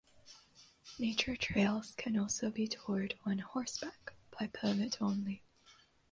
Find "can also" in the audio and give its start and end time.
1.95-2.49